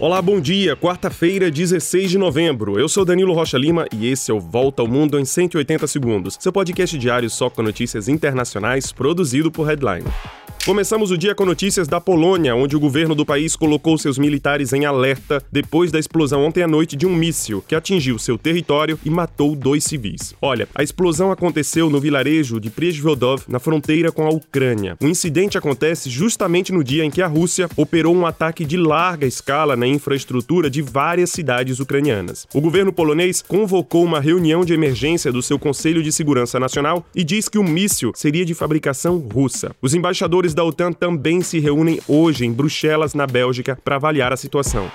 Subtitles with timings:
[0.00, 0.74] Olá, bom dia.
[0.74, 2.78] Quarta-feira, 16 de novembro.
[2.78, 6.36] Eu sou Danilo Rocha Lima e esse é o Volta ao Mundo em 180 segundos,
[6.40, 10.04] seu podcast diário só com notícias internacionais produzido por Headline.
[10.64, 14.72] Começamos o dia com notícias da Polônia, onde o governo do país colocou seus militares
[14.72, 18.98] em alerta depois da explosão ontem à noite de um míssil que atingiu seu território
[19.04, 20.34] e matou dois civis.
[20.40, 24.96] Olha, a explosão aconteceu no vilarejo de Przewodów, na fronteira com a Ucrânia.
[25.02, 29.26] O incidente acontece justamente no dia em que a Rússia operou um ataque de larga
[29.26, 32.48] escala na infraestrutura de várias cidades ucranianas.
[32.54, 37.22] O governo polonês convocou uma reunião de emergência do seu Conselho de Segurança Nacional e
[37.22, 39.76] diz que o míssil seria de fabricação russa.
[39.82, 44.36] Os embaixadores da OTAN também se reúnem hoje em Bruxelas, na Bélgica, para avaliar a
[44.36, 44.90] situação.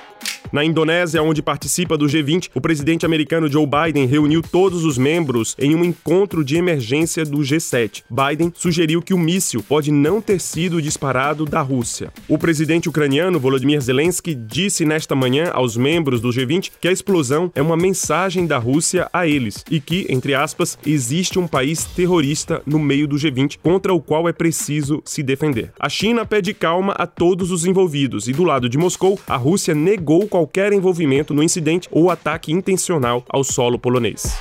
[0.51, 5.55] Na Indonésia, onde participa do G20, o presidente americano Joe Biden reuniu todos os membros
[5.59, 8.03] em um encontro de emergência do G7.
[8.09, 12.11] Biden sugeriu que o míssil pode não ter sido disparado da Rússia.
[12.27, 17.51] O presidente ucraniano Volodymyr Zelensky disse nesta manhã aos membros do G20 que a explosão
[17.53, 22.63] é uma mensagem da Rússia a eles e que, entre aspas, existe um país terrorista
[22.65, 25.71] no meio do G20 contra o qual é preciso se defender.
[25.79, 29.75] A China pede calma a todos os envolvidos e do lado de Moscou, a Rússia
[29.75, 30.38] negou qualquer
[30.73, 34.39] envolvimento no incidente ou ataque intencional ao solo polonês.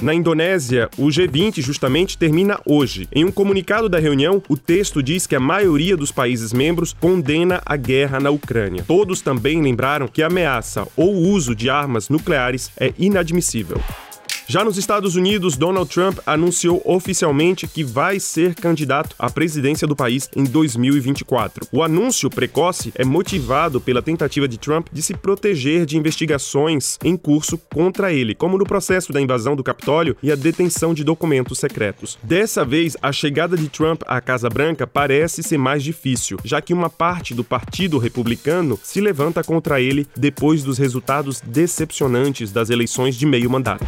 [0.00, 3.08] Na Indonésia, o G20 justamente termina hoje.
[3.12, 7.60] Em um comunicado da reunião, o texto diz que a maioria dos países membros condena
[7.66, 8.84] a guerra na Ucrânia.
[8.86, 13.80] Todos também lembraram que a ameaça ou uso de armas nucleares é inadmissível.
[14.50, 19.94] Já nos Estados Unidos, Donald Trump anunciou oficialmente que vai ser candidato à presidência do
[19.94, 21.68] país em 2024.
[21.70, 27.14] O anúncio precoce é motivado pela tentativa de Trump de se proteger de investigações em
[27.14, 31.58] curso contra ele, como no processo da invasão do Capitólio e a detenção de documentos
[31.58, 32.18] secretos.
[32.22, 36.72] Dessa vez, a chegada de Trump à Casa Branca parece ser mais difícil, já que
[36.72, 43.14] uma parte do Partido Republicano se levanta contra ele depois dos resultados decepcionantes das eleições
[43.14, 43.84] de meio mandato.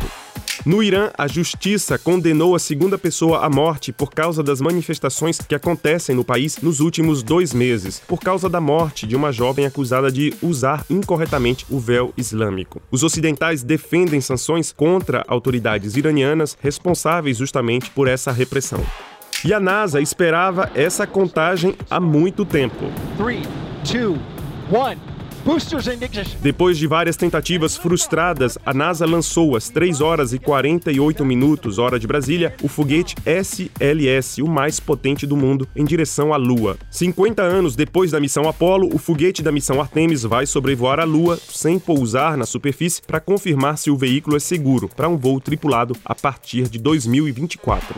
[0.66, 5.55] No Irã, a justiça condenou a segunda pessoa à morte por causa das manifestações que
[5.55, 10.12] acontecem no país nos últimos dois meses, por causa da morte de uma jovem acusada
[10.12, 12.83] de usar incorretamente o véu islâmico.
[12.90, 18.84] Os ocidentais defendem sanções contra autoridades iranianas responsáveis justamente por essa repressão.
[19.42, 22.84] E a NASA esperava essa contagem há muito tempo.
[23.17, 23.48] 3,
[23.90, 24.18] 2,
[24.70, 25.09] 1.
[26.40, 31.98] Depois de várias tentativas frustradas, a NASA lançou às 3 horas e 48 minutos, hora
[31.98, 36.77] de Brasília, o foguete SLS, o mais potente do mundo, em direção à Lua.
[36.90, 41.39] 50 anos depois da missão Apollo, o foguete da missão Artemis vai sobrevoar a Lua
[41.48, 45.96] sem pousar na superfície para confirmar se o veículo é seguro para um voo tripulado
[46.05, 47.95] a partir de 2024.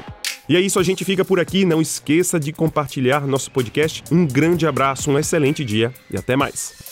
[0.49, 1.65] E é isso, a gente fica por aqui.
[1.65, 4.03] Não esqueça de compartilhar nosso podcast.
[4.11, 6.92] Um grande abraço, um excelente dia e até mais.